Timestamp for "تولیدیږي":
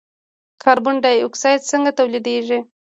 1.99-2.59